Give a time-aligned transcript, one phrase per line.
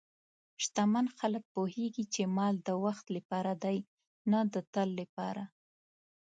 [0.63, 3.77] شتمن خلک پوهېږي چې مال د وخت لپاره دی،
[4.31, 5.43] نه د تل لپاره.